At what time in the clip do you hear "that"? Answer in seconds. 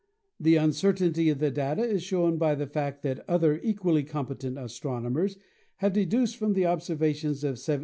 3.03-3.23